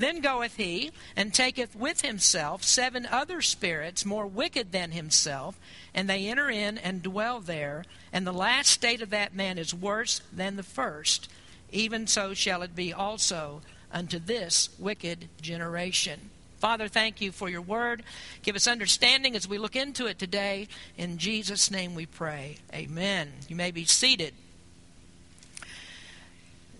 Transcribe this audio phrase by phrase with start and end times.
[0.00, 5.60] Then goeth he, and taketh with himself seven other spirits more wicked than himself,
[5.94, 7.84] and they enter in and dwell there.
[8.10, 11.28] And the last state of that man is worse than the first.
[11.70, 13.60] Even so shall it be also
[13.92, 16.30] unto this wicked generation.
[16.60, 18.02] Father, thank you for your word.
[18.42, 20.68] Give us understanding as we look into it today.
[20.96, 22.56] In Jesus' name we pray.
[22.72, 23.32] Amen.
[23.48, 24.32] You may be seated.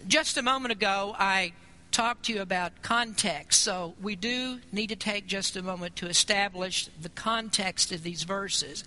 [0.08, 1.52] Just a moment ago, I
[1.90, 3.62] talked to you about context.
[3.62, 8.22] So we do need to take just a moment to establish the context of these
[8.22, 8.84] verses.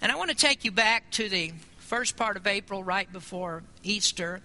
[0.00, 3.62] And I want to take you back to the first part of April, right before
[3.82, 4.40] Easter.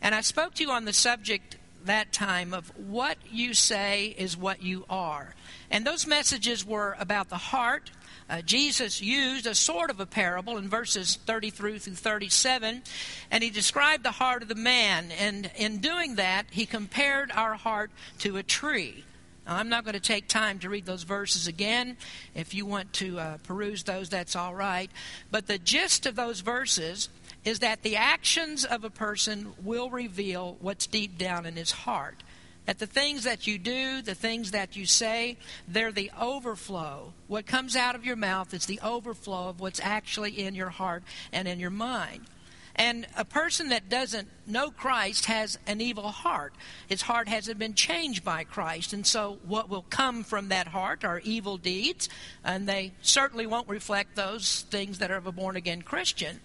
[0.00, 1.56] And I spoke to you on the subject
[1.86, 5.34] that time of what you say is what you are.
[5.70, 7.90] And those messages were about the heart.
[8.28, 12.82] Uh, Jesus used a sort of a parable in verses 33 through 37,
[13.30, 15.12] and he described the heart of the man.
[15.18, 19.04] And in doing that, he compared our heart to a tree.
[19.46, 21.96] Now, I'm not going to take time to read those verses again.
[22.34, 24.90] If you want to uh, peruse those, that's all right.
[25.30, 27.08] But the gist of those verses
[27.46, 32.24] is that the actions of a person will reveal what's deep down in his heart.
[32.66, 35.38] That the things that you do, the things that you say,
[35.68, 37.12] they're the overflow.
[37.28, 41.04] What comes out of your mouth is the overflow of what's actually in your heart
[41.32, 42.22] and in your mind.
[42.76, 46.52] And a person that doesn't know Christ has an evil heart.
[46.86, 48.92] His heart hasn't been changed by Christ.
[48.92, 52.10] And so, what will come from that heart are evil deeds,
[52.44, 56.40] and they certainly won't reflect those things that are of a born again Christian.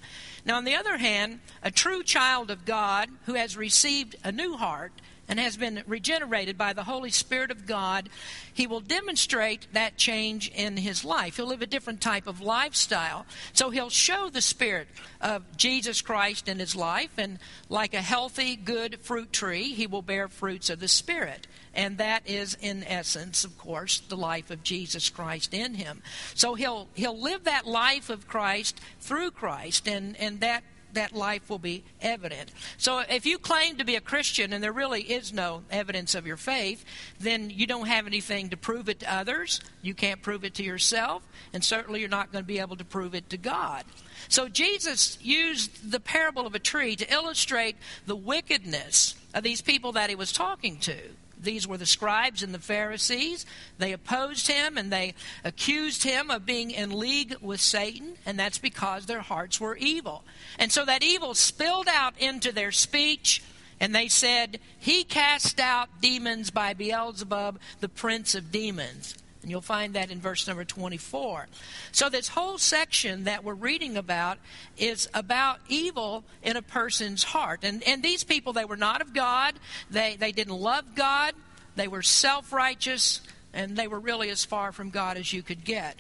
[0.46, 4.56] Now, on the other hand, a true child of God who has received a new
[4.56, 4.94] heart
[5.32, 8.10] and has been regenerated by the Holy Spirit of God,
[8.54, 11.38] he will demonstrate that change in his life.
[11.38, 13.26] He'll live a different type of lifestyle.
[13.54, 14.90] So he'll show the Spirit
[15.22, 20.02] of Jesus Christ in his life, and like a healthy, good fruit tree, he will
[20.02, 21.48] bear fruits of the Spirit.
[21.74, 26.02] And that is, in essence, of course, the life of Jesus Christ in him.
[26.36, 31.50] So he'll, he'll live that life of Christ through Christ, and, and that that life
[31.50, 32.52] will be evident.
[32.78, 36.28] So if you claim to be a Christian and there really is no evidence of
[36.28, 36.84] your faith,
[37.20, 39.60] then you don't have anything to prove it to others.
[39.82, 42.86] You can't prove it to yourself, and certainly you're not going to be able to
[42.86, 43.84] prove it to God.
[44.28, 47.76] So Jesus used the parable of a tree to illustrate
[48.06, 50.98] the wickedness of these people that he was talking to.
[51.42, 53.46] These were the scribes and the Pharisees.
[53.78, 58.58] They opposed him and they accused him of being in league with Satan, and that's
[58.58, 60.24] because their hearts were evil.
[60.60, 63.44] And so that evil spilled out into their speech,
[63.80, 69.16] and they said, He cast out demons by Beelzebub, the prince of demons.
[69.42, 71.48] And you'll find that in verse number 24.
[71.92, 74.38] So, this whole section that we're reading about
[74.78, 77.62] is about evil in a person's heart.
[77.64, 79.56] And, and these people, they were not of God,
[79.90, 81.34] they, they didn't love God,
[81.76, 83.22] they were self righteous,
[83.54, 85.96] and they were really as far from God as you could get.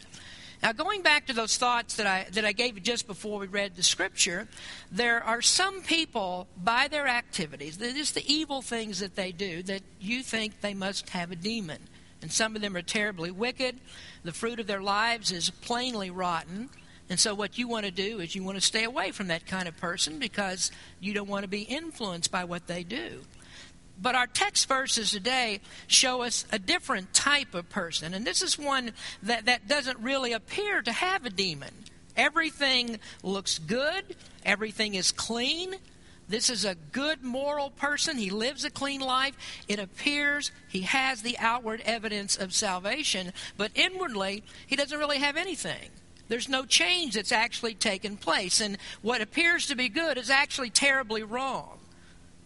[0.61, 3.47] Now, going back to those thoughts that I, that I gave you just before we
[3.47, 4.47] read the scripture,
[4.91, 9.81] there are some people, by their activities, just the evil things that they do, that
[9.99, 11.79] you think they must have a demon
[12.21, 13.79] and some of them are terribly wicked.
[14.23, 16.69] The fruit of their lives is plainly rotten.
[17.09, 19.45] And so, what you want to do is you want to stay away from that
[19.45, 23.21] kind of person because you don't want to be influenced by what they do.
[24.01, 28.13] But our text verses today show us a different type of person.
[28.13, 28.93] And this is one
[29.23, 31.73] that, that doesn't really appear to have a demon.
[32.15, 34.03] Everything looks good,
[34.43, 35.75] everything is clean,
[36.31, 38.17] this is a good moral person.
[38.17, 39.35] He lives a clean life.
[39.67, 45.37] It appears he has the outward evidence of salvation, but inwardly, he doesn't really have
[45.37, 45.89] anything.
[46.27, 48.61] There's no change that's actually taken place.
[48.61, 51.77] And what appears to be good is actually terribly wrong.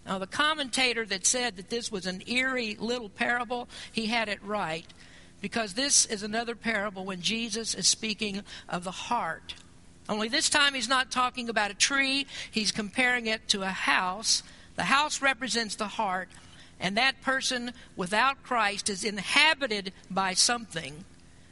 [0.06, 4.44] Now, the commentator that said that this was an eerie little parable, he had it
[4.44, 4.86] right.
[5.42, 9.54] Because this is another parable when Jesus is speaking of the heart
[10.08, 14.44] only this time he's not talking about a tree, he's comparing it to a house.
[14.76, 16.30] The house represents the heart,
[16.80, 21.06] and that person without Christ is inhabited by something.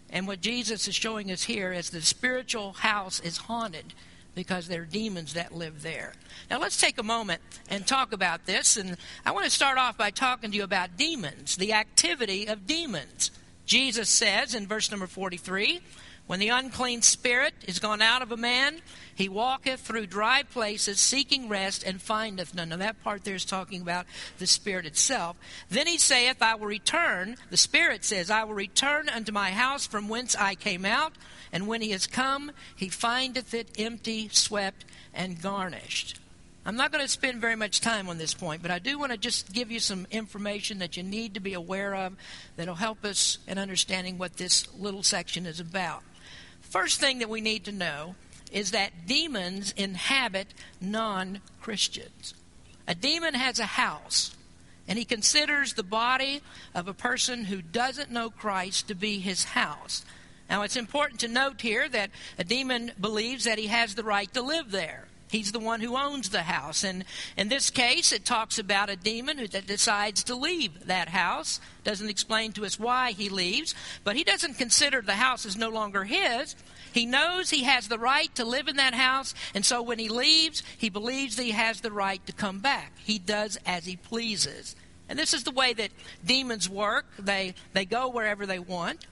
[0.09, 3.93] And what Jesus is showing us here is the spiritual house is haunted
[4.35, 6.13] because there are demons that live there.
[6.49, 8.77] Now, let's take a moment and talk about this.
[8.77, 12.67] And I want to start off by talking to you about demons, the activity of
[12.67, 13.31] demons.
[13.65, 15.81] Jesus says in verse number 43
[16.25, 18.79] when the unclean spirit is gone out of a man,
[19.13, 22.69] he walketh through dry places, seeking rest, and findeth none.
[22.69, 24.05] Now, that part there is talking about
[24.39, 25.35] the spirit itself.
[25.69, 27.35] Then he saith, I will return.
[27.49, 31.13] The spirit says, I will return unto my house from whence I came out.
[31.51, 36.19] And when he is come, he findeth it empty, swept, and garnished.
[36.65, 39.11] I'm not going to spend very much time on this point, but I do want
[39.11, 42.15] to just give you some information that you need to be aware of
[42.55, 46.03] that'll help us in understanding what this little section is about.
[46.73, 48.15] First thing that we need to know
[48.51, 50.47] is that demons inhabit
[50.81, 52.33] non Christians.
[52.87, 54.35] A demon has a house,
[54.87, 56.41] and he considers the body
[56.73, 60.03] of a person who doesn't know Christ to be his house.
[60.49, 62.09] Now, it's important to note here that
[62.39, 65.05] a demon believes that he has the right to live there.
[65.33, 66.83] He's the one who owns the house.
[66.83, 71.09] And in this case, it talks about a demon who that decides to leave that
[71.09, 71.59] house.
[71.83, 75.69] Doesn't explain to us why he leaves, but he doesn't consider the house is no
[75.69, 76.55] longer his.
[76.91, 80.07] He knows he has the right to live in that house, and so when he
[80.07, 82.91] leaves, he believes that he has the right to come back.
[82.99, 84.75] He does as he pleases.
[85.09, 85.89] And this is the way that
[86.23, 87.07] demons work.
[87.17, 89.07] They they go wherever they want.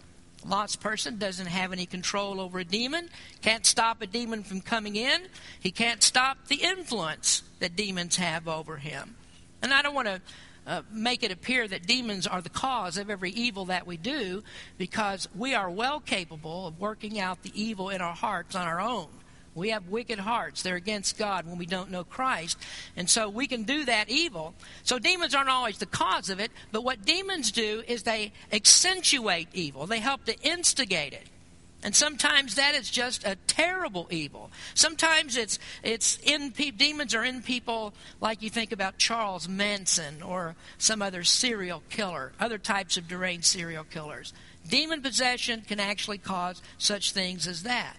[0.45, 3.09] Lost person doesn't have any control over a demon,
[3.41, 5.21] can't stop a demon from coming in.
[5.59, 9.15] He can't stop the influence that demons have over him.
[9.61, 10.21] And I don't want to
[10.65, 14.43] uh, make it appear that demons are the cause of every evil that we do
[14.77, 18.79] because we are well capable of working out the evil in our hearts on our
[18.79, 19.07] own.
[19.53, 20.61] We have wicked hearts.
[20.61, 22.57] They're against God when we don't know Christ.
[22.95, 24.53] And so we can do that evil.
[24.83, 29.49] So demons aren't always the cause of it, but what demons do is they accentuate
[29.53, 31.27] evil, they help to instigate it.
[31.83, 34.51] And sometimes that is just a terrible evil.
[34.75, 40.21] Sometimes it's it's in pe- demons are in people like you think about Charles Manson
[40.21, 44.31] or some other serial killer, other types of deranged serial killers.
[44.69, 47.97] Demon possession can actually cause such things as that.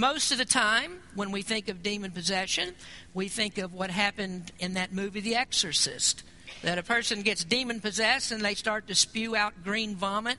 [0.00, 2.74] Most of the time, when we think of demon possession,
[3.12, 6.22] we think of what happened in that movie, The Exorcist.
[6.62, 10.38] That a person gets demon possessed and they start to spew out green vomit,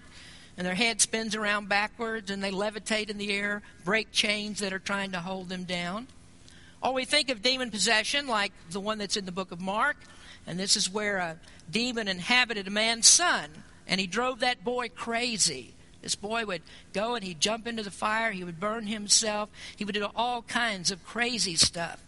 [0.58, 4.74] and their head spins around backwards, and they levitate in the air, break chains that
[4.74, 6.08] are trying to hold them down.
[6.82, 9.98] Or we think of demon possession like the one that's in the book of Mark,
[10.48, 11.38] and this is where a
[11.70, 13.52] demon inhabited a man's son,
[13.88, 15.76] and he drove that boy crazy.
[16.02, 16.64] This boy would
[16.94, 20.42] go and he'd jump into the fire, he would burn himself, he would do all
[20.42, 22.04] kinds of crazy stuff.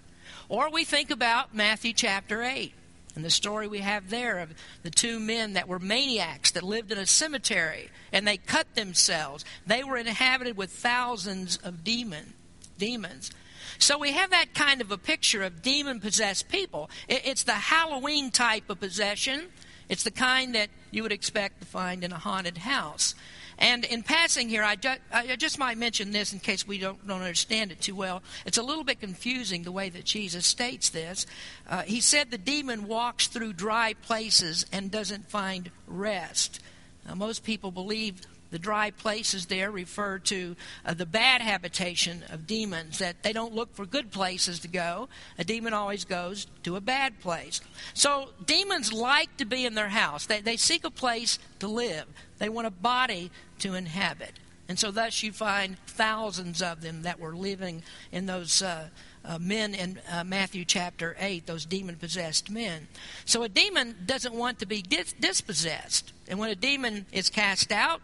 [0.49, 2.73] Or we think about Matthew chapter 8
[3.15, 6.91] and the story we have there of the two men that were maniacs that lived
[6.91, 9.45] in a cemetery and they cut themselves.
[9.65, 12.33] They were inhabited with thousands of demon,
[12.77, 13.31] demons.
[13.77, 16.89] So we have that kind of a picture of demon possessed people.
[17.07, 19.49] It's the Halloween type of possession.
[19.89, 23.15] It's the kind that you would expect to find in a haunted house.
[23.63, 27.07] And in passing here, I, ju- I just might mention this in case we don't,
[27.07, 28.21] don't understand it too well.
[28.45, 31.25] It's a little bit confusing the way that Jesus states this.
[31.69, 36.59] Uh, he said the demon walks through dry places and doesn't find rest.
[37.07, 38.19] Now, most people believe
[38.51, 40.55] the dry places there refer to
[40.85, 45.09] uh, the bad habitation of demons, that they don't look for good places to go.
[45.39, 47.61] A demon always goes to a bad place.
[47.95, 52.05] So demons like to be in their house, they, they seek a place to live,
[52.43, 54.33] they want a body to inhabit.
[54.67, 58.61] And so, thus, you find thousands of them that were living in those.
[58.61, 58.89] Uh,
[59.25, 62.89] uh, men in uh, Matthew chapter 8, those demon possessed men.
[63.23, 66.11] So a demon doesn't want to be dis- dispossessed.
[66.27, 68.01] And when a demon is cast out,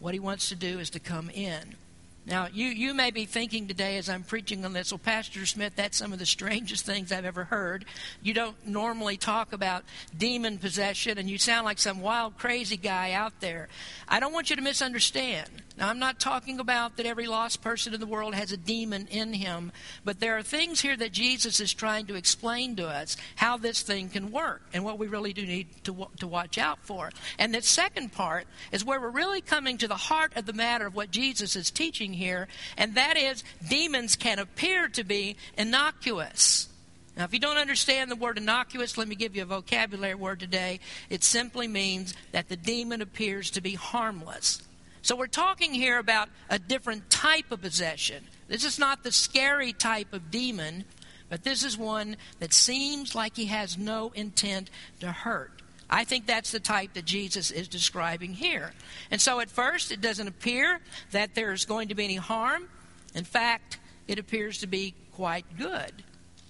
[0.00, 1.76] what he wants to do is to come in.
[2.26, 5.74] Now, you, you may be thinking today as I'm preaching on this, well, Pastor Smith,
[5.76, 7.84] that's some of the strangest things I've ever heard.
[8.20, 9.84] You don't normally talk about
[10.16, 13.68] demon possession, and you sound like some wild, crazy guy out there.
[14.08, 15.62] I don't want you to misunderstand.
[15.78, 19.08] Now, I'm not talking about that every lost person in the world has a demon
[19.10, 19.72] in him,
[20.04, 23.82] but there are things here that Jesus is trying to explain to us how this
[23.82, 27.10] thing can work and what we really do need to, to watch out for.
[27.38, 30.86] And the second part is where we're really coming to the heart of the matter
[30.86, 36.70] of what Jesus is teaching here, and that is demons can appear to be innocuous.
[37.18, 40.40] Now, if you don't understand the word innocuous, let me give you a vocabulary word
[40.40, 40.80] today.
[41.10, 44.62] It simply means that the demon appears to be harmless.
[45.06, 48.24] So we're talking here about a different type of possession.
[48.48, 50.84] This is not the scary type of demon,
[51.28, 55.62] but this is one that seems like he has no intent to hurt.
[55.88, 58.72] I think that's the type that Jesus is describing here.
[59.08, 60.80] And so at first, it doesn't appear
[61.12, 62.68] that there's going to be any harm.
[63.14, 65.92] In fact, it appears to be quite good.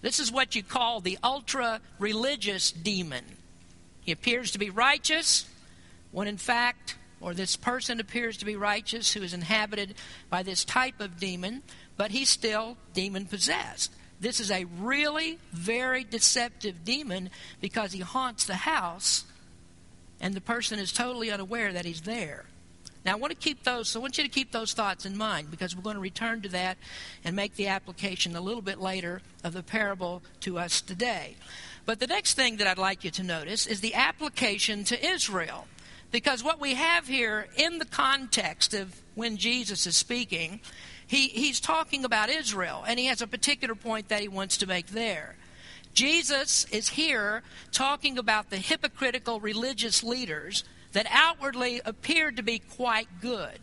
[0.00, 3.26] This is what you call the ultra religious demon.
[4.00, 5.44] He appears to be righteous,
[6.10, 9.94] when in fact, or this person appears to be righteous who is inhabited
[10.30, 11.62] by this type of demon,
[11.96, 13.92] but he's still demon possessed.
[14.20, 17.30] This is a really very deceptive demon
[17.60, 19.24] because he haunts the house
[20.20, 22.46] and the person is totally unaware that he's there.
[23.04, 25.16] Now, I want to keep those, so I want you to keep those thoughts in
[25.16, 26.76] mind because we're going to return to that
[27.24, 31.36] and make the application a little bit later of the parable to us today.
[31.84, 35.68] But the next thing that I'd like you to notice is the application to Israel.
[36.10, 40.60] Because what we have here in the context of when Jesus is speaking,
[41.06, 44.66] he, he's talking about Israel, and he has a particular point that he wants to
[44.66, 45.36] make there.
[45.94, 53.08] Jesus is here talking about the hypocritical religious leaders that outwardly appeared to be quite
[53.20, 53.58] good.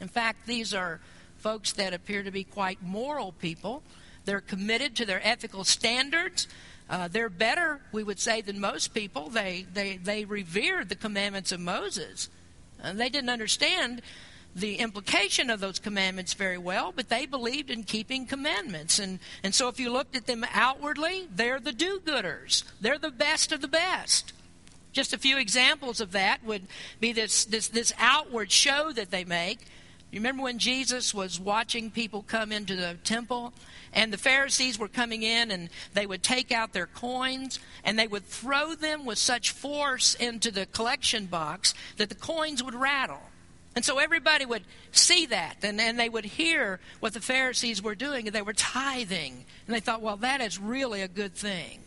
[0.00, 1.00] In fact, these are
[1.38, 3.82] folks that appear to be quite moral people.
[4.24, 6.48] They're committed to their ethical standards.
[6.90, 9.30] Uh, they're better, we would say, than most people.
[9.30, 12.28] They, they, they revered the commandments of Moses.
[12.82, 14.02] And they didn't understand
[14.56, 18.98] the implication of those commandments very well, but they believed in keeping commandments.
[18.98, 23.12] And, and so if you looked at them outwardly, they're the do gooders, they're the
[23.12, 24.32] best of the best.
[24.92, 26.66] Just a few examples of that would
[26.98, 29.60] be this, this, this outward show that they make.
[30.10, 33.52] You remember when Jesus was watching people come into the temple
[33.92, 38.08] and the Pharisees were coming in and they would take out their coins and they
[38.08, 43.22] would throw them with such force into the collection box that the coins would rattle.
[43.76, 47.94] And so everybody would see that and, and they would hear what the Pharisees were
[47.94, 49.44] doing and they were tithing.
[49.66, 51.82] And they thought, well, that is really a good thing.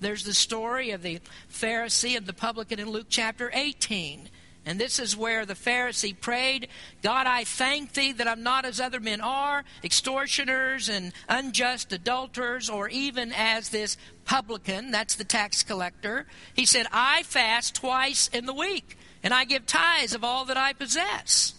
[0.00, 4.28] There's the story of the Pharisee and the publican in Luke chapter 18.
[4.66, 6.68] And this is where the Pharisee prayed,
[7.02, 12.70] God, I thank thee that I'm not as other men are, extortioners and unjust adulterers,
[12.70, 16.26] or even as this publican, that's the tax collector.
[16.54, 20.56] He said, I fast twice in the week, and I give tithes of all that
[20.56, 21.54] I possess.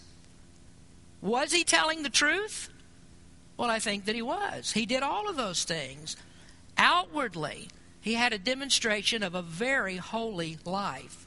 [1.22, 2.70] Was he telling the truth?
[3.56, 4.72] Well, I think that he was.
[4.72, 6.18] He did all of those things
[6.78, 7.70] outwardly
[8.06, 11.25] he had a demonstration of a very holy life.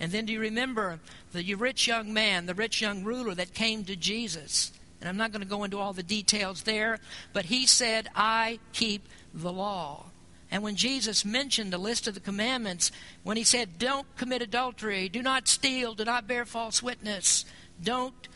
[0.00, 1.00] And then do you remember
[1.32, 4.72] the rich young man, the rich young ruler that came to Jesus?
[5.00, 6.98] And I'm not going to go into all the details there,
[7.32, 10.06] but he said, I keep the law.
[10.50, 12.90] And when Jesus mentioned the list of the commandments,
[13.22, 17.44] when he said, Don't commit adultery, do not steal, do not bear false witness,
[17.82, 18.28] don't,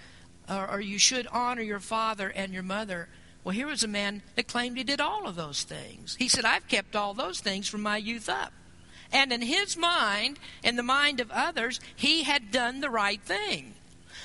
[0.48, 3.08] or, or you should honor your father and your mother,
[3.44, 6.14] well, here was a man that claimed he did all of those things.
[6.16, 8.52] He said, I've kept all those things from my youth up.
[9.12, 13.74] And in his mind, in the mind of others, he had done the right thing.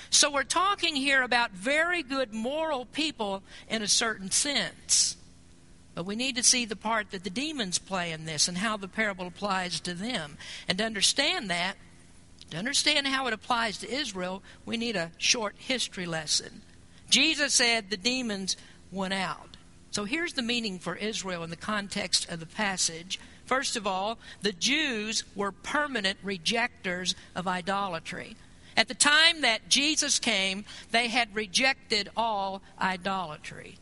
[0.10, 5.18] So we're talking here about very good moral people in a certain sense.
[5.94, 8.78] But we need to see the part that the demons play in this and how
[8.78, 10.38] the parable applies to them.
[10.68, 11.76] And to understand that,
[12.52, 16.62] to understand how it applies to Israel, we need a short history lesson.
[17.10, 18.56] Jesus said the demons
[18.92, 19.58] went out.
[19.92, 23.20] So here's the meaning for Israel in the context of the passage.
[23.48, 28.36] First of all, the Jews were permanent rejectors of idolatry.
[28.76, 33.80] At the time that Jesus came, they had rejected all idolatry.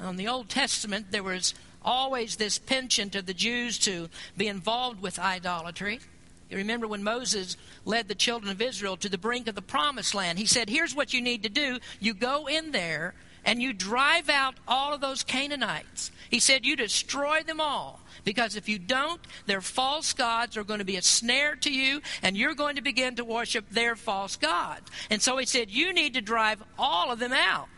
[0.00, 1.54] In the Old Testament, there was
[1.84, 6.00] always this penchant of the Jews to be involved with idolatry.
[6.48, 10.14] You remember when Moses led the children of Israel to the brink of the promised
[10.14, 11.78] land, he said, Here's what you need to do.
[12.00, 16.10] You go in there and you drive out all of those Canaanites.
[16.30, 18.00] He said, You destroy them all.
[18.24, 22.00] Because if you don't, their false gods are going to be a snare to you,
[22.22, 24.88] and you're going to begin to worship their false gods.
[25.10, 27.68] And so he said, You need to drive all of them out.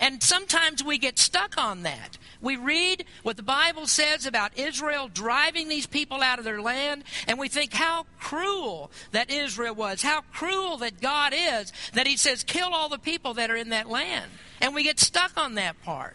[0.00, 2.18] And sometimes we get stuck on that.
[2.40, 7.02] We read what the Bible says about Israel driving these people out of their land,
[7.26, 12.16] and we think how cruel that Israel was, how cruel that God is, that He
[12.16, 14.30] says, kill all the people that are in that land.
[14.60, 16.14] And we get stuck on that part.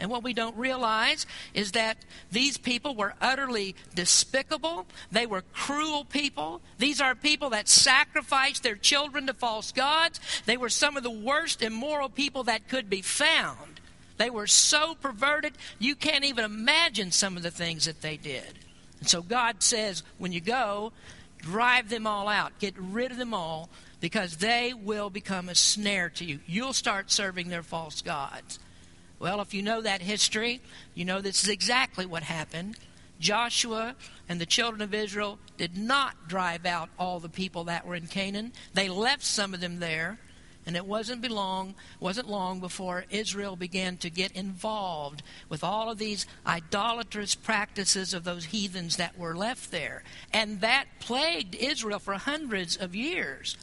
[0.00, 1.24] And what we don't realize
[1.54, 1.98] is that
[2.32, 4.86] these people were utterly despicable.
[5.12, 6.60] They were cruel people.
[6.78, 10.18] These are people that sacrificed their children to false gods.
[10.46, 13.80] They were some of the worst immoral people that could be found.
[14.16, 18.46] They were so perverted, you can't even imagine some of the things that they did.
[19.00, 20.92] And so God says, when you go,
[21.38, 23.68] drive them all out, get rid of them all,
[24.00, 26.38] because they will become a snare to you.
[26.46, 28.58] You'll start serving their false gods.
[29.24, 30.60] Well, if you know that history,
[30.94, 32.76] you know this is exactly what happened.
[33.18, 33.96] Joshua
[34.28, 38.06] and the children of Israel did not drive out all the people that were in
[38.06, 38.52] Canaan.
[38.74, 40.18] They left some of them there,
[40.66, 45.96] and it wasn't long wasn't long before Israel began to get involved with all of
[45.96, 50.04] these idolatrous practices of those heathens that were left there.
[50.34, 53.56] And that plagued Israel for hundreds of years.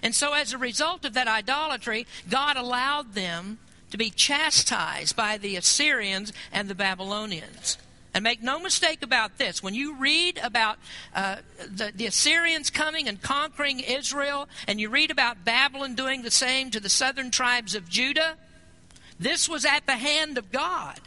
[0.00, 3.58] And so as a result of that idolatry, God allowed them
[3.90, 7.78] to be chastised by the Assyrians and the Babylonians.
[8.14, 9.62] And make no mistake about this.
[9.62, 10.78] When you read about
[11.14, 11.36] uh,
[11.70, 16.70] the, the Assyrians coming and conquering Israel, and you read about Babylon doing the same
[16.70, 18.36] to the southern tribes of Judah,
[19.20, 20.98] this was at the hand of God.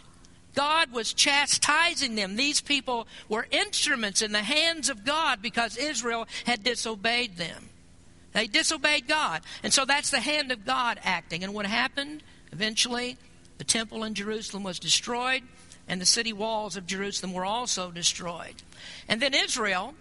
[0.53, 2.35] God was chastising them.
[2.35, 7.69] These people were instruments in the hands of God because Israel had disobeyed them.
[8.33, 9.41] They disobeyed God.
[9.63, 11.43] And so that's the hand of God acting.
[11.43, 12.23] And what happened?
[12.51, 13.17] Eventually,
[13.57, 15.43] the temple in Jerusalem was destroyed,
[15.87, 18.55] and the city walls of Jerusalem were also destroyed.
[19.07, 19.93] And then Israel,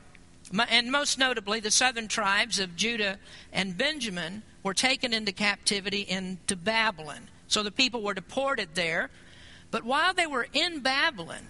[0.69, 3.19] and most notably the southern tribes of Judah
[3.53, 7.29] and Benjamin, were taken into captivity into Babylon.
[7.49, 9.11] So the people were deported there.
[9.71, 11.47] But while they were in Babylon,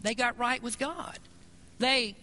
[0.00, 1.18] they got right with God.
[1.78, 2.16] They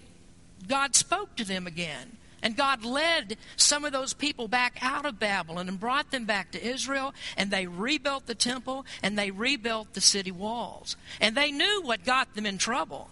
[0.68, 2.18] God spoke to them again.
[2.42, 6.52] And God led some of those people back out of Babylon and brought them back
[6.52, 10.96] to Israel, and they rebuilt the temple and they rebuilt the city walls.
[11.20, 13.10] And they knew what got them in trouble.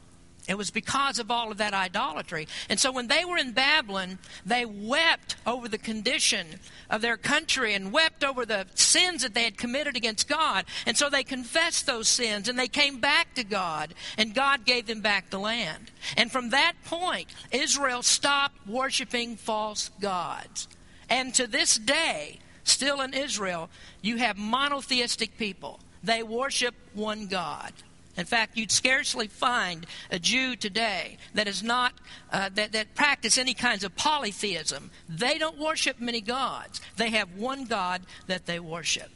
[0.47, 2.47] It was because of all of that idolatry.
[2.69, 6.47] And so when they were in Babylon, they wept over the condition
[6.89, 10.65] of their country and wept over the sins that they had committed against God.
[10.85, 14.87] And so they confessed those sins and they came back to God, and God gave
[14.87, 15.91] them back the land.
[16.15, 20.69] And from that point, Israel stopped worshiping false gods.
[21.09, 23.69] And to this day, still in Israel,
[24.01, 25.79] you have monotheistic people.
[26.03, 27.73] They worship one God.
[28.17, 31.93] In fact, you'd scarcely find a Jew today that is not
[32.31, 34.89] uh, that, that practice any kinds of polytheism.
[35.07, 36.81] They don't worship many gods.
[36.97, 39.09] They have one God that they worship.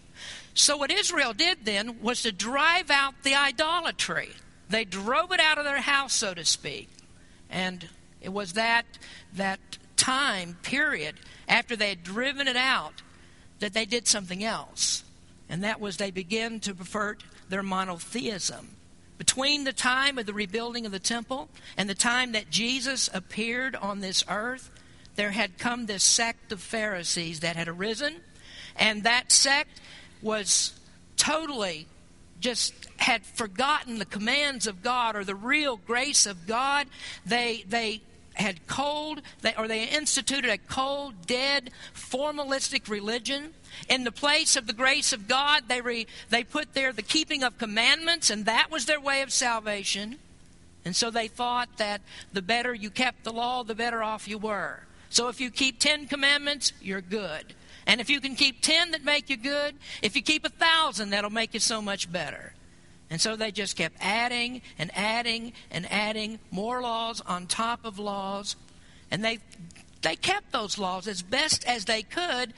[0.54, 4.30] So what Israel did then was to drive out the idolatry.
[4.70, 6.90] They drove it out of their house, so to speak.
[7.50, 7.90] And
[8.22, 8.86] it was that
[9.34, 9.60] that
[9.98, 11.16] time period
[11.48, 13.02] after they had driven it out
[13.60, 15.04] that they did something else.
[15.50, 18.78] And that was they began to pervert their monotheism.
[19.22, 21.48] Between the time of the rebuilding of the temple
[21.78, 24.72] and the time that Jesus appeared on this earth,
[25.16, 28.16] there had come this sect of Pharisees that had arisen,
[28.76, 29.80] and that sect
[30.24, 30.74] was
[31.18, 31.86] totally
[32.40, 36.88] just had forgotten the commands of God or the real grace of God.
[37.24, 38.02] They they
[38.34, 43.54] had cold, they, or they instituted a cold, dead, formalistic religion.
[43.90, 47.44] In the place of the grace of God, they, re, they put there the keeping
[47.44, 50.18] of commandments, and that was their way of salvation.
[50.84, 52.02] And so they thought that
[52.34, 54.82] the better you kept the law, the better off you were.
[55.10, 57.54] So if you keep ten commandments, you're good.
[57.86, 61.10] And if you can keep ten that make you good, if you keep a thousand,
[61.10, 62.54] that'll make you so much better.
[63.12, 68.00] And so they just kept adding and adding and adding more laws on top of
[68.00, 68.56] laws.
[69.12, 69.40] And they,
[70.02, 72.54] they kept those laws as best as they could,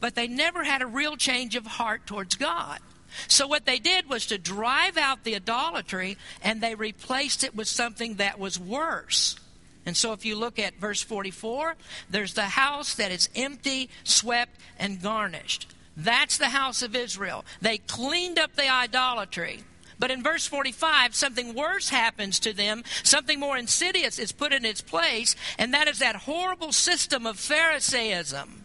[0.00, 2.80] but they never had a real change of heart towards God.
[3.28, 7.68] So what they did was to drive out the idolatry and they replaced it with
[7.68, 9.36] something that was worse.
[9.84, 11.74] And so if you look at verse 44,
[12.08, 15.74] there's the house that is empty, swept, and garnished.
[15.94, 17.44] That's the house of Israel.
[17.60, 19.60] They cleaned up the idolatry.
[20.00, 22.84] But in verse 45, something worse happens to them.
[23.02, 27.36] Something more insidious is put in its place, and that is that horrible system of
[27.36, 28.64] Pharisaism.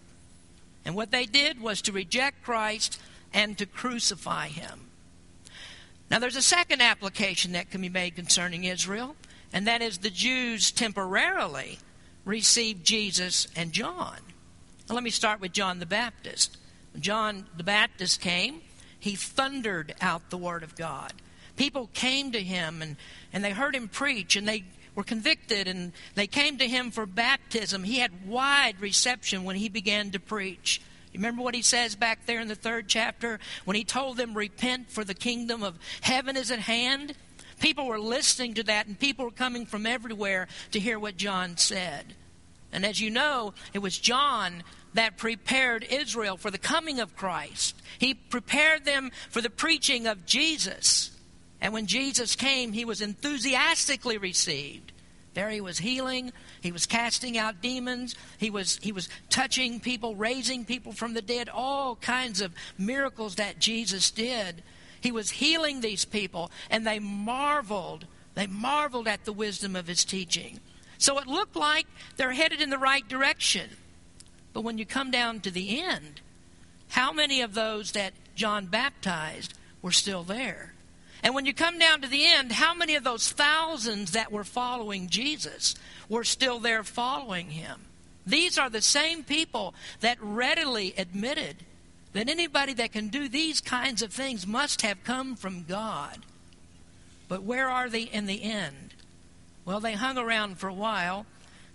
[0.85, 3.01] And what they did was to reject Christ
[3.33, 4.87] and to crucify him.
[6.09, 9.17] Now, there's a second application that can be made concerning Israel,
[9.51, 11.79] and that is the Jews temporarily
[12.23, 14.19] received Jesus and John.
[14.87, 16.55] Now, let me start with John the Baptist.
[16.97, 18.61] John the Baptist came,
[18.97, 21.11] he thundered out the Word of God
[21.55, 22.95] people came to him and,
[23.33, 24.63] and they heard him preach and they
[24.95, 27.83] were convicted and they came to him for baptism.
[27.83, 30.81] He had wide reception when he began to preach.
[31.11, 34.33] You remember what he says back there in the third chapter when he told them,
[34.33, 37.13] Repent, for the kingdom of heaven is at hand?
[37.61, 41.55] People were listening to that, and people were coming from everywhere to hear what John
[41.55, 42.15] said.
[42.73, 44.63] And as you know, it was John
[44.93, 47.81] that prepared Israel for the coming of Christ.
[47.97, 51.14] He prepared them for the preaching of Jesus.
[51.65, 54.91] And when Jesus came, he was enthusiastically received.
[55.33, 60.15] There he was healing, he was casting out demons, he was he was touching people,
[60.15, 64.61] raising people from the dead, all kinds of miracles that Jesus did.
[65.01, 68.05] He was healing these people and they marveled.
[68.35, 70.59] They marveled at the wisdom of his teaching.
[70.99, 73.71] So it looked like they're headed in the right direction.
[74.53, 76.21] But when you come down to the end,
[76.89, 80.74] how many of those that John baptized were still there?
[81.25, 84.43] And when you come down to the end, how many of those thousands that were
[84.43, 85.73] following Jesus
[86.07, 87.81] were still there following him?
[88.27, 91.57] These are the same people that readily admitted
[92.13, 96.19] that anybody that can do these kinds of things must have come from God.
[97.27, 98.93] But where are they in the end?
[99.65, 101.25] Well, they hung around for a while,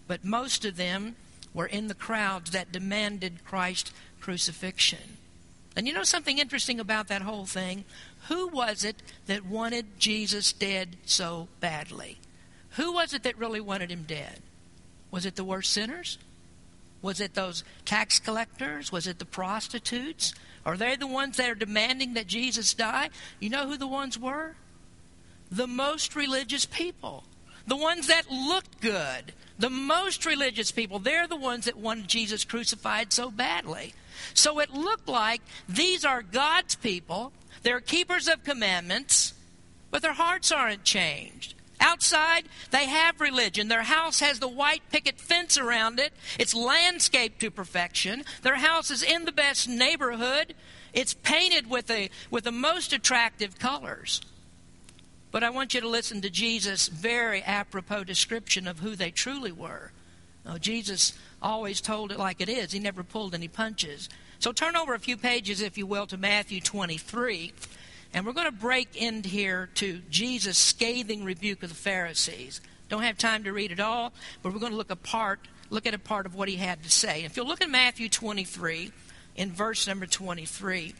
[0.06, 1.16] but most of them
[1.52, 5.16] were in the crowds that demanded Christ's crucifixion.
[5.76, 7.84] And you know something interesting about that whole thing?
[8.30, 12.20] Who was it that wanted Jesus dead so badly?
[12.76, 14.38] Who was it that really wanted him dead?
[15.10, 16.16] Was it the worst sinners?
[17.02, 18.92] Was it those tax collectors?
[18.92, 20.32] Was it the prostitutes?
[20.64, 23.10] Are they the ones that are demanding that Jesus die?
[23.40, 24.54] You know who the ones were?
[25.50, 27.24] The most religious people.
[27.66, 29.32] The ones that looked good.
[29.58, 31.00] The most religious people.
[31.00, 33.92] They're the ones that wanted Jesus crucified so badly.
[34.34, 37.32] So it looked like these are God's people.
[37.62, 39.34] They're keepers of commandments,
[39.90, 41.54] but their hearts aren't changed.
[41.80, 43.68] Outside, they have religion.
[43.68, 46.12] Their house has the white picket fence around it.
[46.38, 48.24] It's landscaped to perfection.
[48.42, 50.54] Their house is in the best neighborhood.
[50.92, 54.20] It's painted with, a, with the most attractive colors.
[55.30, 59.52] But I want you to listen to Jesus' very apropos description of who they truly
[59.52, 59.92] were.
[60.44, 64.08] Now, Jesus always told it like it is, he never pulled any punches.
[64.40, 67.52] So turn over a few pages, if you will, to Matthew 23.
[68.14, 72.62] And we're going to break in here to Jesus' scathing rebuke of the Pharisees.
[72.88, 75.92] Don't have time to read it all, but we're going to look apart, look at
[75.92, 77.22] a part of what he had to say.
[77.24, 78.90] If you look at Matthew 23,
[79.36, 80.94] in verse number 23,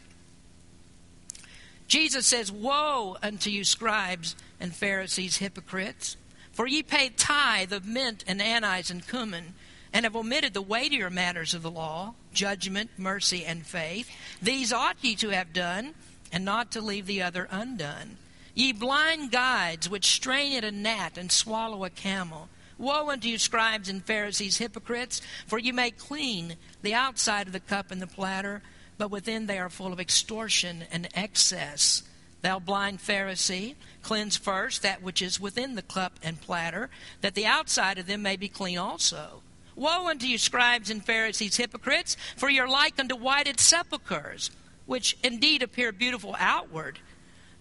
[1.87, 6.15] Jesus says, Woe unto you, scribes and Pharisees, hypocrites!
[6.51, 9.55] For ye pay tithe of mint and anise and cumin,
[9.93, 14.09] and have omitted the weightier matters of the law, judgment, mercy, and faith.
[14.41, 15.93] These ought ye to have done
[16.31, 18.17] and not to leave the other undone.
[18.53, 22.49] Ye blind guides, which strain at a gnat and swallow a camel.
[22.77, 27.59] Woe unto you, scribes and Pharisees, hypocrites, for you make clean the outside of the
[27.59, 28.61] cup and the platter,
[28.97, 32.03] but within they are full of extortion and excess.
[32.41, 36.89] Thou blind Pharisee, cleanse first that which is within the cup and platter,
[37.21, 39.43] that the outside of them may be clean also.
[39.75, 44.51] Woe unto you, scribes and Pharisees, hypocrites, for you're like unto whited sepulchres
[44.91, 46.99] which indeed appear beautiful outward,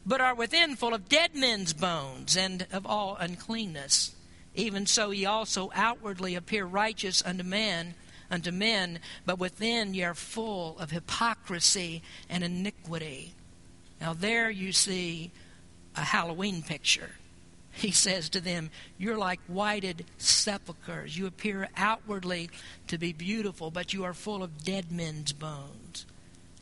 [0.05, 4.17] but are within full of dead men's bones and of all uncleanness.
[4.57, 7.95] Even so ye also outwardly appear righteous unto men,
[8.33, 13.33] unto men, but within ye are full of hypocrisy and iniquity.
[14.01, 15.31] Now there you see
[15.95, 17.11] a Halloween picture.
[17.73, 21.17] He says to them, You're like whited sepulchres.
[21.17, 22.51] You appear outwardly
[22.89, 26.07] to be beautiful, but you are full of dead men's bones.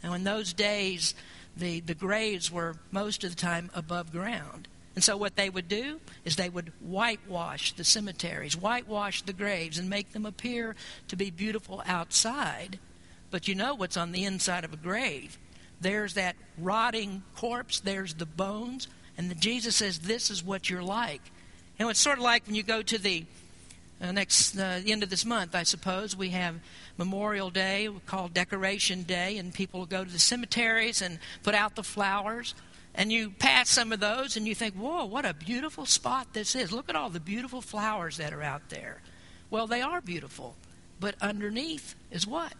[0.03, 1.15] Now, in those days,
[1.57, 4.69] the, the graves were most of the time above ground.
[4.95, 9.79] And so, what they would do is they would whitewash the cemeteries, whitewash the graves,
[9.79, 10.77] and make them appear
[11.09, 12.79] to be beautiful outside.
[13.31, 15.39] But you know what's on the inside of a grave?
[15.81, 21.21] There's that rotting corpse, there's the bones, and Jesus says, This is what you're like.
[21.79, 23.27] And it's sort of like when you go to the
[24.01, 26.55] uh, next uh, end of this month, I suppose, we have
[26.97, 31.83] Memorial Day, called Decoration Day, and people go to the cemeteries and put out the
[31.83, 32.55] flowers.
[32.95, 36.55] And you pass some of those and you think, whoa, what a beautiful spot this
[36.55, 36.73] is.
[36.73, 39.03] Look at all the beautiful flowers that are out there.
[39.51, 40.57] Well, they are beautiful.
[40.99, 42.55] But underneath is what?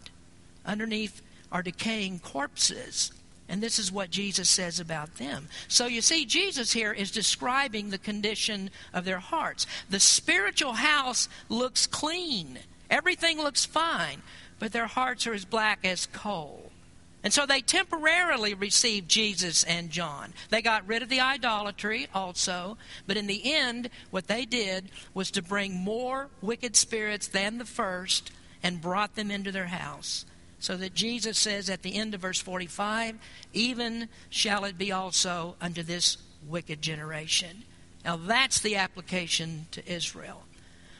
[0.65, 3.11] Underneath are decaying corpses.
[3.49, 5.47] And this is what Jesus says about them.
[5.67, 9.65] So you see, Jesus here is describing the condition of their hearts.
[9.89, 12.59] The spiritual house looks clean,
[12.89, 14.21] everything looks fine,
[14.59, 16.71] but their hearts are as black as coal.
[17.23, 20.33] And so they temporarily received Jesus and John.
[20.49, 25.31] They got rid of the idolatry also, but in the end, what they did was
[25.31, 28.31] to bring more wicked spirits than the first
[28.63, 30.25] and brought them into their house.
[30.59, 33.15] So that Jesus says at the end of verse 45,
[33.53, 36.17] even shall it be also unto this
[36.47, 37.63] wicked generation.
[38.03, 40.43] Now that's the application to Israel.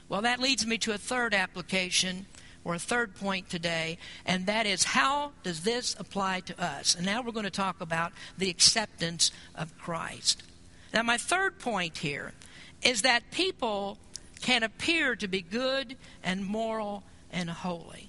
[0.08, 2.26] Well, that leads me to a third application
[2.64, 6.96] or a third point today, and that is how does this apply to us?
[6.96, 10.44] And now we're going to talk about the acceptance of Christ.
[10.94, 12.34] Now, my third point here
[12.82, 13.98] is that people
[14.42, 18.09] can appear to be good and moral and holy.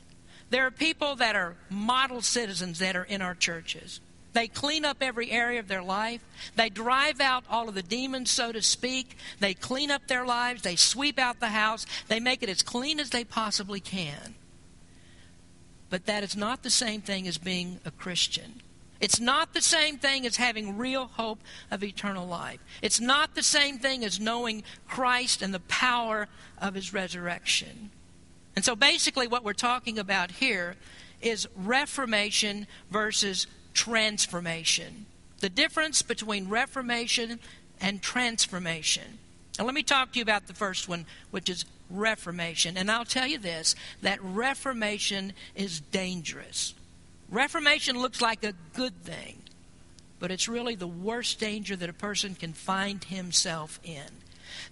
[0.51, 4.01] There are people that are model citizens that are in our churches.
[4.33, 6.23] They clean up every area of their life.
[6.55, 9.17] They drive out all of the demons, so to speak.
[9.41, 10.63] They clean up their lives.
[10.63, 11.87] They sweep out the house.
[12.09, 14.35] They make it as clean as they possibly can.
[15.89, 18.63] But that is not the same thing as being a Christian.
[19.01, 22.61] It's not the same thing as having real hope of eternal life.
[22.83, 27.91] It's not the same thing as knowing Christ and the power of his resurrection.
[28.57, 30.77] And so basically, what we're talking about here
[31.21, 35.07] is reformation versus transformation.
[35.41, 37.41] The difference between reformation
[37.81, 39.19] and transformation.
[39.59, 42.77] Now, let me talk to you about the first one, which is reformation.
[42.77, 46.75] And I'll tell you this that reformation is dangerous.
[47.31, 49.39] Reformation looks like a good thing,
[50.19, 54.20] but it's really the worst danger that a person can find himself in.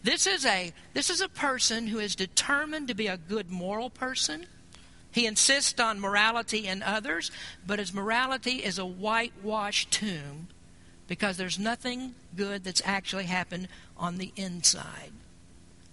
[0.02, 3.90] This is a this is a person who is determined to be a good moral
[3.90, 4.46] person.
[5.10, 7.30] He insists on morality in others,
[7.66, 10.48] but his morality is a whitewashed tomb
[11.08, 15.12] because there's nothing good that's actually happened on the inside.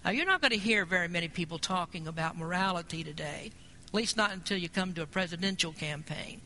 [0.04, 3.50] Now, you're not going to hear very many people talking about morality today,
[3.88, 6.42] at least not until you come to a presidential campaign.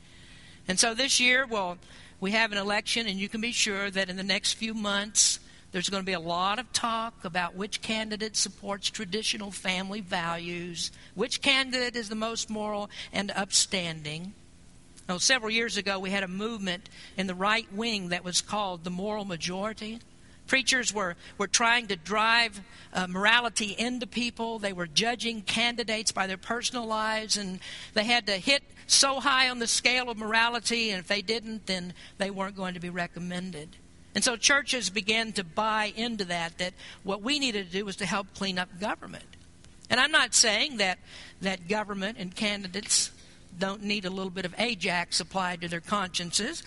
[0.66, 1.76] And so this year, well,
[2.20, 5.39] we have an election, and you can be sure that in the next few months,
[5.72, 10.90] there's going to be a lot of talk about which candidate supports traditional family values,
[11.14, 14.32] which candidate is the most moral and upstanding.
[15.08, 18.84] Now, several years ago, we had a movement in the right wing that was called
[18.84, 20.00] the moral majority.
[20.46, 22.60] Preachers were, were trying to drive
[22.92, 24.58] uh, morality into people.
[24.58, 27.60] They were judging candidates by their personal lives, and
[27.94, 31.66] they had to hit so high on the scale of morality, and if they didn't,
[31.66, 33.76] then they weren't going to be recommended.
[34.14, 37.96] And so churches began to buy into that, that what we needed to do was
[37.96, 39.24] to help clean up government.
[39.88, 40.98] And I'm not saying that,
[41.42, 43.10] that government and candidates
[43.58, 46.62] don't need a little bit of Ajax applied to their consciences.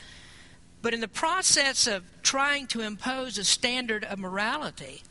[0.81, 5.01] But in the process of trying to impose a standard of morality,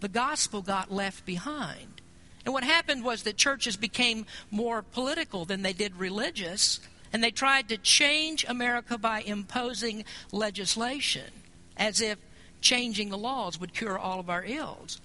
[0.00, 2.00] the gospel got left behind.
[2.44, 6.80] And what happened was that churches became more political than they did religious,
[7.12, 11.24] and they tried to change America by imposing legislation
[11.76, 12.18] as if
[12.60, 15.00] changing the laws would cure all of our ills.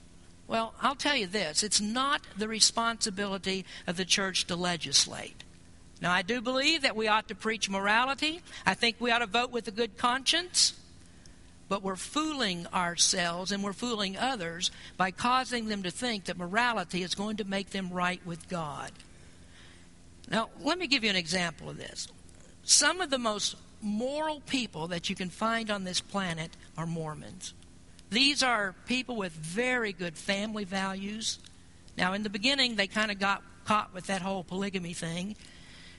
[0.47, 5.43] Well, I'll tell you this it's not the responsibility of the church to legislate.
[6.01, 8.41] Now, I do believe that we ought to preach morality.
[8.65, 10.73] I think we ought to vote with a good conscience.
[11.69, 17.01] But we're fooling ourselves and we're fooling others by causing them to think that morality
[17.01, 18.91] is going to make them right with God.
[20.29, 22.09] Now, let me give you an example of this.
[22.63, 27.53] Some of the most moral people that you can find on this planet are Mormons.
[28.09, 31.39] These are people with very good family values.
[31.97, 35.35] Now, in the beginning, they kind of got caught with that whole polygamy thing,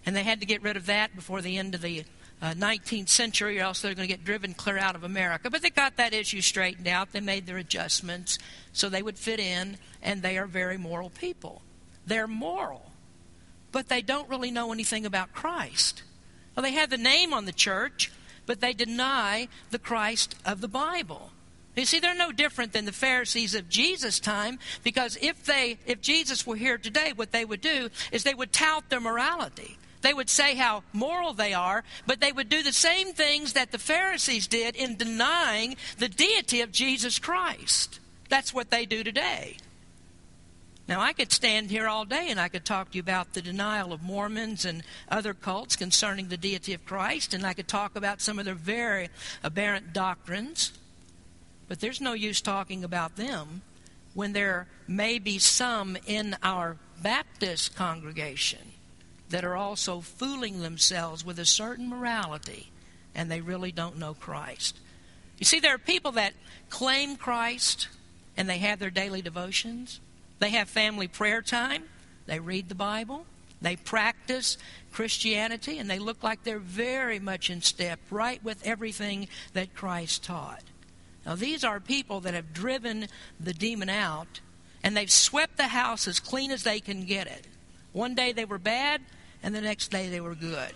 [0.04, 2.04] and they had to get rid of that before the end of the
[2.42, 5.48] uh, 19th century, or else they're going to get driven clear out of America.
[5.48, 7.12] But they got that issue straightened out.
[7.12, 8.38] They made their adjustments
[8.72, 11.62] so they would fit in, and they are very moral people.
[12.04, 12.90] They're moral,
[13.70, 16.02] but they don't really know anything about Christ.
[16.54, 18.12] Well, they have the name on the church,
[18.46, 21.30] but they deny the Christ of the Bible.
[21.74, 26.02] You see, they're no different than the Pharisees of Jesus' time because if they, if
[26.02, 29.78] Jesus were here today, what they would do is they would tout their morality.
[30.02, 33.70] They would say how moral they are, but they would do the same things that
[33.70, 38.00] the Pharisees did in denying the deity of Jesus Christ.
[38.28, 39.56] That's what they do today.
[40.88, 43.42] Now, I could stand here all day and I could talk to you about the
[43.42, 47.94] denial of Mormons and other cults concerning the deity of Christ, and I could talk
[47.94, 49.08] about some of their very
[49.44, 50.72] aberrant doctrines.
[51.68, 53.62] But there's no use talking about them
[54.14, 58.72] when there may be some in our Baptist congregation
[59.30, 62.70] that are also fooling themselves with a certain morality
[63.14, 64.76] and they really don't know Christ.
[65.38, 66.34] You see, there are people that
[66.70, 67.88] claim Christ
[68.36, 70.00] and they have their daily devotions
[70.42, 71.84] they have family prayer time,
[72.26, 73.26] they read the Bible,
[73.60, 74.58] they practice
[74.90, 80.24] Christianity, and they look like they're very much in step, right with everything that Christ
[80.24, 80.64] taught.
[81.24, 83.06] Now, these are people that have driven
[83.38, 84.40] the demon out,
[84.82, 87.46] and they've swept the house as clean as they can get it.
[87.92, 89.00] One day they were bad,
[89.44, 90.74] and the next day they were good.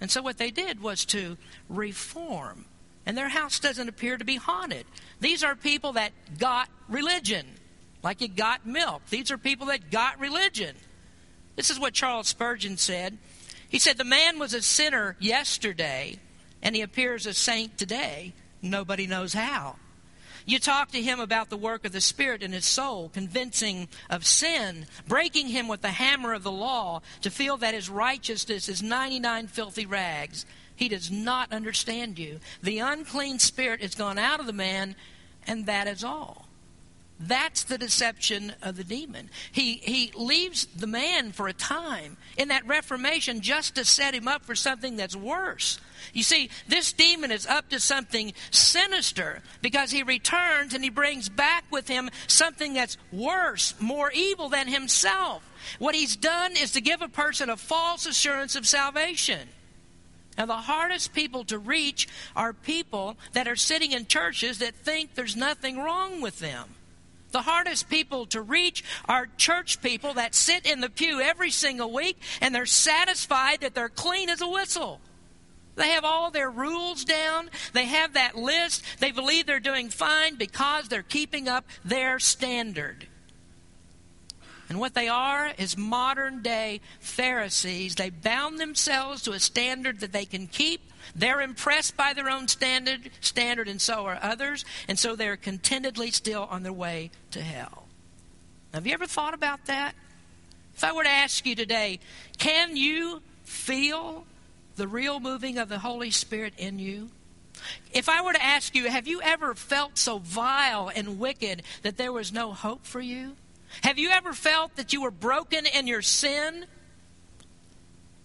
[0.00, 1.36] And so, what they did was to
[1.68, 2.64] reform.
[3.06, 4.86] And their house doesn't appear to be haunted.
[5.20, 7.46] These are people that got religion
[8.02, 9.02] like you got milk.
[9.10, 10.76] These are people that got religion.
[11.56, 13.18] This is what Charles Spurgeon said.
[13.68, 16.18] He said, The man was a sinner yesterday,
[16.62, 18.32] and he appears a saint today.
[18.62, 19.76] Nobody knows how.
[20.46, 24.26] You talk to him about the work of the Spirit in his soul, convincing of
[24.26, 28.82] sin, breaking him with the hammer of the law to feel that his righteousness is
[28.82, 30.46] 99 filthy rags.
[30.74, 32.40] He does not understand you.
[32.62, 34.96] The unclean spirit is gone out of the man,
[35.46, 36.47] and that is all.
[37.20, 39.28] That's the deception of the demon.
[39.50, 44.28] He, he leaves the man for a time in that reformation just to set him
[44.28, 45.80] up for something that's worse.
[46.12, 51.28] You see, this demon is up to something sinister because he returns and he brings
[51.28, 55.42] back with him something that's worse, more evil than himself.
[55.80, 59.48] What he's done is to give a person a false assurance of salvation.
[60.36, 65.16] Now, the hardest people to reach are people that are sitting in churches that think
[65.16, 66.76] there's nothing wrong with them.
[67.30, 71.92] The hardest people to reach are church people that sit in the pew every single
[71.92, 75.00] week and they're satisfied that they're clean as a whistle.
[75.76, 77.50] They have all their rules down.
[77.72, 78.82] They have that list.
[78.98, 83.06] They believe they're doing fine because they're keeping up their standard.
[84.68, 87.94] And what they are is modern day Pharisees.
[87.94, 90.92] They bound themselves to a standard that they can keep.
[91.14, 94.64] They're impressed by their own standard, standard, and so are others.
[94.88, 97.84] And so they're contentedly still on their way to hell.
[98.74, 99.94] Have you ever thought about that?
[100.74, 101.98] If I were to ask you today,
[102.38, 104.24] can you feel
[104.76, 107.10] the real moving of the Holy Spirit in you?
[107.92, 111.96] If I were to ask you, have you ever felt so vile and wicked that
[111.96, 113.36] there was no hope for you?
[113.82, 116.66] Have you ever felt that you were broken in your sin?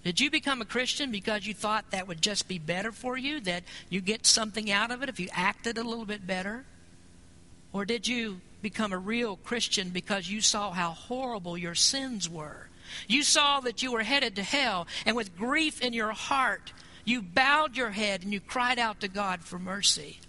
[0.03, 3.39] Did you become a Christian because you thought that would just be better for you,
[3.41, 6.65] that you get something out of it if you acted a little bit better?
[7.71, 12.67] Or did you become a real Christian because you saw how horrible your sins were?
[13.07, 16.73] You saw that you were headed to hell, and with grief in your heart,
[17.05, 20.19] you bowed your head and you cried out to God for mercy.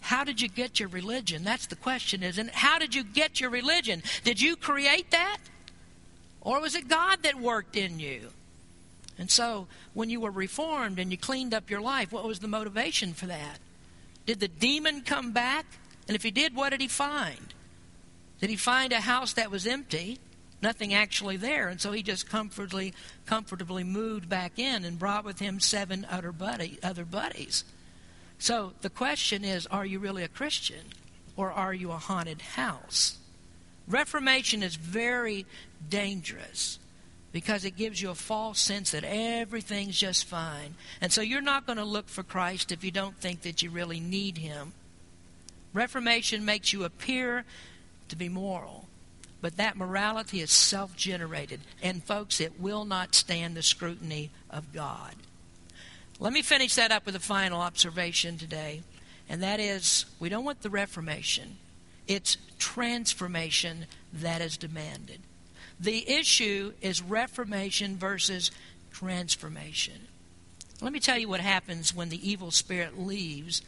[0.00, 1.44] How did you get your religion?
[1.44, 2.54] That's the question, isn't it?
[2.54, 4.02] How did you get your religion?
[4.24, 5.38] Did you create that?
[6.40, 8.28] Or was it God that worked in you?
[9.18, 12.48] And so, when you were reformed and you cleaned up your life, what was the
[12.48, 13.58] motivation for that?
[14.26, 15.66] Did the demon come back?
[16.06, 17.54] And if he did, what did he find?
[18.40, 20.18] Did he find a house that was empty?
[20.62, 21.68] Nothing actually there.
[21.68, 22.94] And so he just comfortably,
[23.26, 27.64] comfortably moved back in and brought with him seven other, buddy, other buddies.
[28.38, 30.86] So the question is are you really a Christian
[31.36, 33.18] or are you a haunted house?
[33.88, 35.46] Reformation is very
[35.88, 36.78] dangerous
[37.38, 40.74] because it gives you a false sense that everything's just fine.
[41.00, 43.70] And so you're not going to look for Christ if you don't think that you
[43.70, 44.72] really need Him.
[45.72, 47.44] Reformation makes you appear
[48.08, 48.88] to be moral,
[49.40, 51.60] but that morality is self generated.
[51.80, 55.14] And folks, it will not stand the scrutiny of God.
[56.18, 58.82] Let me finish that up with a final observation today,
[59.28, 61.58] and that is we don't want the Reformation,
[62.08, 65.20] it's transformation that is demanded.
[65.80, 68.50] The issue is reformation versus
[68.90, 70.08] transformation.
[70.80, 73.62] Let me tell you what happens when the evil spirit leaves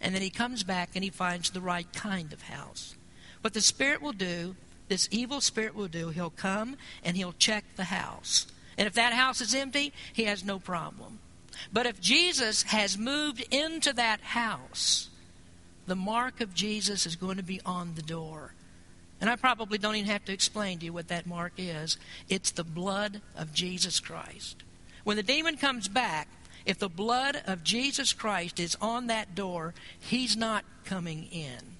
[0.00, 2.94] and then he comes back and he finds the right kind of house.
[3.40, 4.56] What the spirit will do,
[4.88, 8.46] this evil spirit will do, he'll come and he'll check the house.
[8.78, 11.18] And if that house is empty, he has no problem.
[11.72, 15.08] But if Jesus has moved into that house,
[15.86, 18.52] the mark of Jesus is going to be on the door.
[19.20, 21.96] And I probably don't even have to explain to you what that mark is.
[22.28, 24.62] It's the blood of Jesus Christ.
[25.04, 26.28] When the demon comes back,
[26.66, 31.76] if the blood of Jesus Christ is on that door, he's not coming in.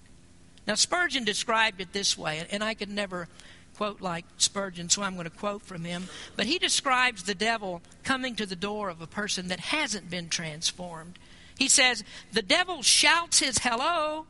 [0.66, 3.28] Now, Spurgeon described it this way, and I could never
[3.76, 6.08] quote like Spurgeon, so I'm going to quote from him.
[6.34, 10.28] But he describes the devil coming to the door of a person that hasn't been
[10.28, 11.18] transformed.
[11.58, 14.26] He says, The devil shouts his hello,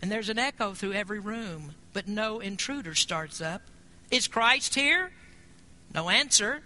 [0.00, 3.62] and there's an echo through every room, but no intruder starts up.
[4.10, 5.10] Is Christ here?
[5.94, 6.62] No answer.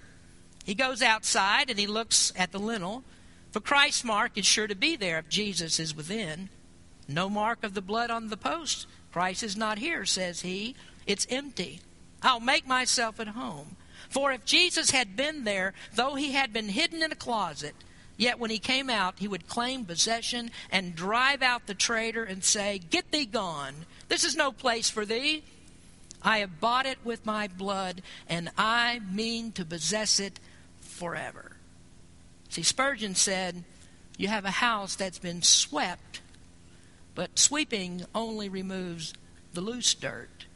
[0.64, 3.02] He goes outside and he looks at the lintel,
[3.50, 6.48] for Christ's mark is sure to be there if Jesus is within.
[7.08, 8.86] No mark of the blood on the post.
[9.12, 10.74] Christ is not here, says he.
[11.06, 11.80] It's empty.
[12.22, 13.76] I'll make myself at home.
[14.08, 17.74] For if Jesus had been there, though he had been hidden in a closet,
[18.22, 22.44] yet when he came out, he would claim possession and drive out the traitor and
[22.44, 23.74] say, Get thee gone.
[24.08, 25.42] This is no place for thee.
[26.22, 30.38] I have bought it with my blood, and I mean to possess it
[30.80, 31.56] forever.
[32.48, 33.64] See, Spurgeon said,
[34.16, 36.20] You have a house that's been swept,
[37.14, 39.14] but sweeping only removes
[39.52, 40.46] the loose dirt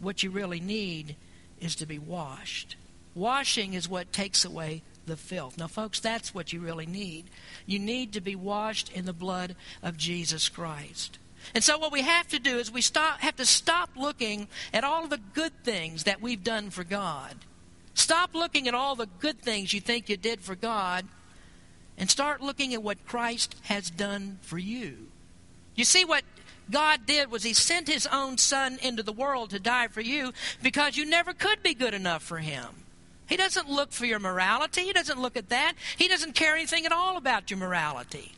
[0.00, 1.16] what you really need
[1.60, 2.76] is to be washed.
[3.14, 5.58] Washing is what takes away the filth.
[5.58, 7.24] Now, folks, that's what you really need.
[7.66, 11.18] You need to be washed in the blood of Jesus Christ.
[11.54, 14.84] And so, what we have to do is we stop, have to stop looking at
[14.84, 17.34] all the good things that we've done for God.
[17.94, 21.06] Stop looking at all the good things you think you did for God
[21.96, 25.08] and start looking at what Christ has done for you.
[25.74, 26.22] You see, what
[26.70, 30.32] God did was He sent His own Son into the world to die for you
[30.62, 32.66] because you never could be good enough for Him.
[33.28, 34.82] He doesn't look for your morality.
[34.82, 35.74] He doesn't look at that.
[35.96, 38.32] He doesn't care anything at all about your morality.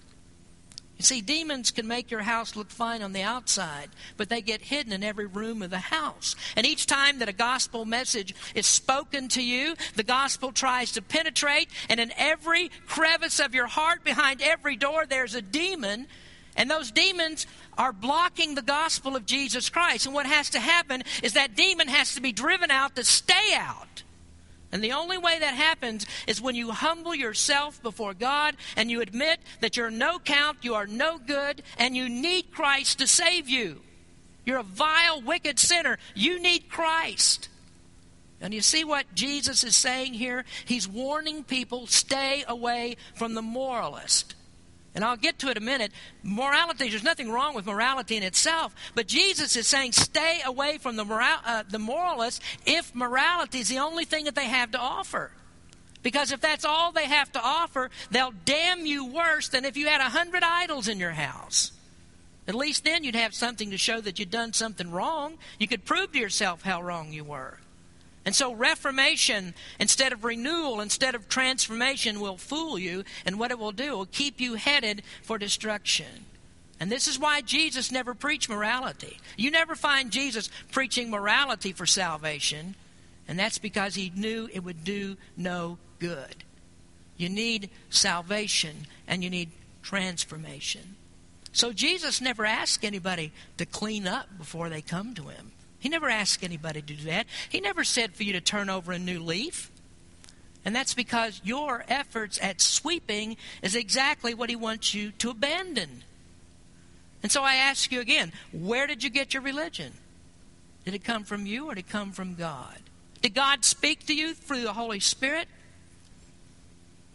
[1.00, 3.88] You see, demons can make your house look fine on the outside,
[4.18, 6.36] but they get hidden in every room of the house.
[6.56, 11.00] And each time that a gospel message is spoken to you, the gospel tries to
[11.00, 16.06] penetrate, and in every crevice of your heart, behind every door, there's a demon.
[16.54, 17.46] And those demons
[17.78, 20.04] are blocking the gospel of Jesus Christ.
[20.04, 23.54] And what has to happen is that demon has to be driven out to stay
[23.54, 24.02] out.
[24.72, 29.00] And the only way that happens is when you humble yourself before God and you
[29.00, 33.48] admit that you're no count, you are no good, and you need Christ to save
[33.48, 33.80] you.
[34.44, 35.98] You're a vile, wicked sinner.
[36.14, 37.48] You need Christ.
[38.40, 40.44] And you see what Jesus is saying here?
[40.64, 44.34] He's warning people stay away from the moralist.
[44.94, 45.92] And I'll get to it in a minute.
[46.22, 50.96] Morality, there's nothing wrong with morality in itself, but Jesus is saying stay away from
[50.96, 54.78] the, moral, uh, the moralists if morality is the only thing that they have to
[54.78, 55.30] offer.
[56.02, 59.86] Because if that's all they have to offer, they'll damn you worse than if you
[59.86, 61.72] had a hundred idols in your house.
[62.48, 65.38] At least then you'd have something to show that you'd done something wrong.
[65.58, 67.58] You could prove to yourself how wrong you were.
[68.30, 73.02] And so, reformation instead of renewal, instead of transformation, will fool you.
[73.26, 76.26] And what it will do, will keep you headed for destruction.
[76.78, 79.18] And this is why Jesus never preached morality.
[79.36, 82.76] You never find Jesus preaching morality for salvation.
[83.26, 86.44] And that's because he knew it would do no good.
[87.16, 89.50] You need salvation and you need
[89.82, 90.94] transformation.
[91.50, 95.50] So Jesus never asked anybody to clean up before they come to him.
[95.80, 97.26] He never asked anybody to do that.
[97.48, 99.72] He never said for you to turn over a new leaf.
[100.64, 106.04] And that's because your efforts at sweeping is exactly what he wants you to abandon.
[107.22, 109.92] And so I ask you again where did you get your religion?
[110.84, 112.78] Did it come from you or did it come from God?
[113.22, 115.48] Did God speak to you through the Holy Spirit?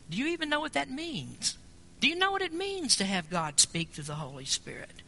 [0.09, 1.57] Do you even know what that means?
[1.99, 5.01] Do you know what it means to have God speak through the Holy Spirit?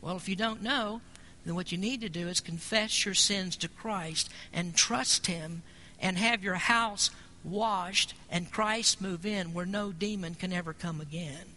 [0.00, 1.02] Well, if you don't know,
[1.50, 5.62] then what you need to do is confess your sins to Christ and trust Him
[6.00, 7.10] and have your house
[7.42, 11.56] washed and Christ move in where no demon can ever come again.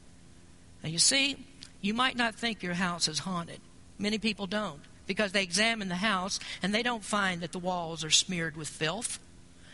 [0.82, 1.38] Now, you see,
[1.80, 3.60] you might not think your house is haunted.
[4.00, 8.04] Many people don't because they examine the house and they don't find that the walls
[8.04, 9.20] are smeared with filth.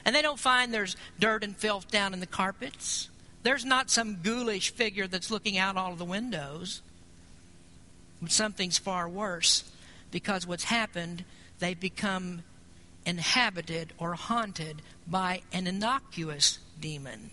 [0.03, 3.07] And they don't find there's dirt and filth down in the carpets.
[3.43, 6.81] There's not some ghoulish figure that's looking out all of the windows.
[8.27, 9.63] Something's far worse
[10.11, 11.23] because what's happened,
[11.59, 12.43] they've become
[13.05, 17.31] inhabited or haunted by an innocuous demon.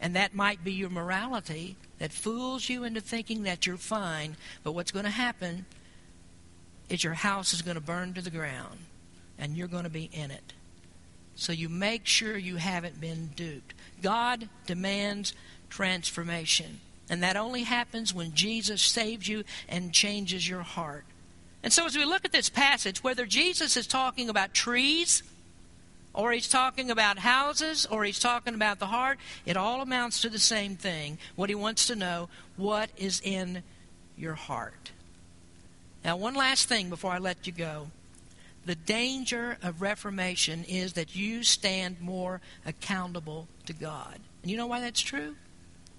[0.00, 4.36] And that might be your morality that fools you into thinking that you're fine.
[4.64, 5.66] But what's going to happen
[6.88, 8.78] is your house is going to burn to the ground
[9.38, 10.52] and you're going to be in it.
[11.34, 13.74] So you make sure you haven't been duped.
[14.02, 15.34] God demands
[15.70, 16.80] transformation.
[17.08, 21.04] And that only happens when Jesus saves you and changes your heart.
[21.62, 25.22] And so, as we look at this passage, whether Jesus is talking about trees,
[26.14, 30.28] or he's talking about houses, or he's talking about the heart, it all amounts to
[30.28, 31.18] the same thing.
[31.36, 33.62] What he wants to know what is in
[34.16, 34.92] your heart.
[36.04, 37.88] Now, one last thing before I let you go.
[38.64, 44.20] The danger of Reformation is that you stand more accountable to God.
[44.42, 45.34] And you know why that's true?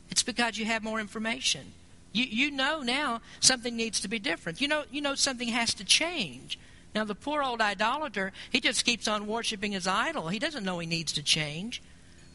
[0.09, 1.73] It's because you have more information.
[2.13, 4.61] You, you know now something needs to be different.
[4.61, 6.57] You know, you know something has to change.
[6.95, 10.27] Now, the poor old idolater, he just keeps on worshiping his idol.
[10.27, 11.81] He doesn't know he needs to change.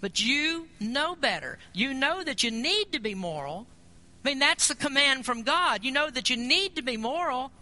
[0.00, 1.58] But you know better.
[1.72, 3.66] You know that you need to be moral.
[4.24, 5.84] I mean, that's the command from God.
[5.84, 7.52] You know that you need to be moral.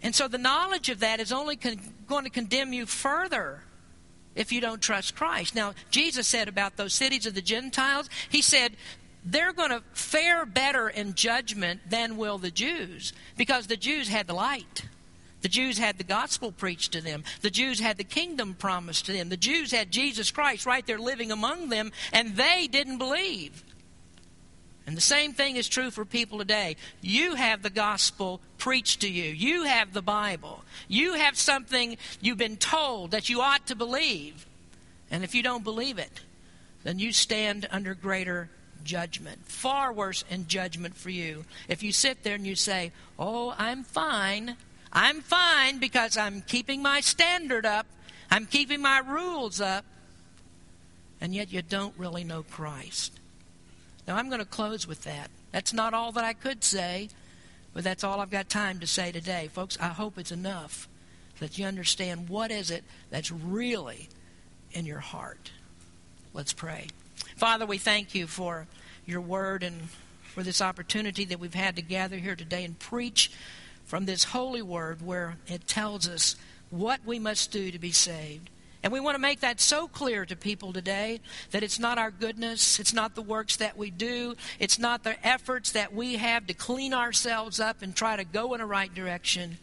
[0.00, 3.62] And so the knowledge of that is only con- going to condemn you further
[4.34, 5.54] if you don't trust Christ.
[5.54, 8.72] Now, Jesus said about those cities of the Gentiles, He said,
[9.24, 14.26] they're going to fare better in judgment than will the Jews because the Jews had
[14.26, 14.86] the light.
[15.40, 17.22] The Jews had the gospel preached to them.
[17.42, 19.28] The Jews had the kingdom promised to them.
[19.28, 23.62] The Jews had Jesus Christ right there living among them, and they didn't believe.
[24.86, 26.76] And the same thing is true for people today.
[27.00, 32.38] You have the gospel preached to you, you have the Bible, you have something you've
[32.38, 34.46] been told that you ought to believe.
[35.10, 36.20] And if you don't believe it,
[36.82, 38.48] then you stand under greater
[38.84, 39.44] judgment.
[39.46, 41.44] Far worse in judgment for you.
[41.68, 44.56] If you sit there and you say, Oh, I'm fine.
[44.92, 47.86] I'm fine because I'm keeping my standard up.
[48.30, 49.84] I'm keeping my rules up.
[51.20, 53.18] And yet you don't really know Christ.
[54.06, 55.30] Now, I'm going to close with that.
[55.52, 57.08] That's not all that I could say,
[57.72, 59.48] but that's all I've got time to say today.
[59.52, 60.88] Folks, I hope it's enough
[61.40, 64.08] that you understand what is it that's really
[64.72, 65.50] in your heart.
[66.32, 66.88] Let's pray.
[67.36, 68.66] Father, we thank you for
[69.06, 69.88] your word and
[70.22, 73.30] for this opportunity that we've had to gather here today and preach
[73.84, 76.36] from this holy word where it tells us
[76.70, 78.50] what we must do to be saved.
[78.82, 81.20] And we want to make that so clear to people today
[81.52, 85.26] that it's not our goodness, it's not the works that we do, it's not the
[85.26, 88.92] efforts that we have to clean ourselves up and try to go in a right
[88.92, 89.56] direction.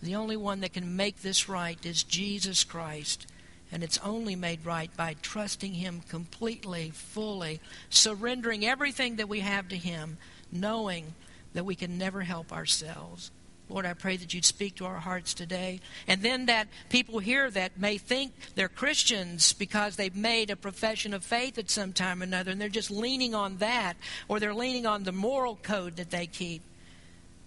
[0.00, 3.26] The only one that can make this right is Jesus Christ.
[3.72, 9.68] And it's only made right by trusting Him completely, fully, surrendering everything that we have
[9.68, 10.18] to Him,
[10.52, 11.14] knowing
[11.54, 13.30] that we can never help ourselves.
[13.70, 15.80] Lord, I pray that you'd speak to our hearts today.
[16.06, 21.14] And then that people here that may think they're Christians because they've made a profession
[21.14, 23.96] of faith at some time or another, and they're just leaning on that,
[24.28, 26.62] or they're leaning on the moral code that they keep,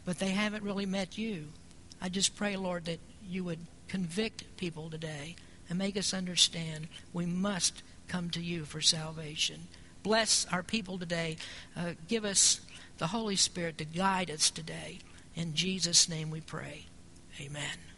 [0.03, 1.49] but they haven't really met you.
[2.01, 5.35] I just pray, Lord, that you would convict people today
[5.69, 9.67] and make us understand we must come to you for salvation.
[10.03, 11.37] Bless our people today.
[11.75, 12.61] Uh, give us
[12.97, 14.99] the Holy Spirit to guide us today.
[15.35, 16.85] In Jesus' name we pray.
[17.41, 17.94] Amen.